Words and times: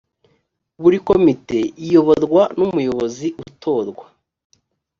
buri 0.81 0.97
komite 1.07 1.57
iyoborwa 1.83 2.41
n’umuyobozi 2.57 3.27
utorwa 3.43 4.05